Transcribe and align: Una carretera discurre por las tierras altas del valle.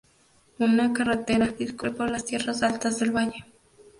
Una 0.57 0.93
carretera 0.93 1.45
discurre 1.49 1.91
por 1.91 2.09
las 2.09 2.25
tierras 2.25 2.63
altas 2.63 2.97
del 2.97 3.11
valle. 3.11 3.45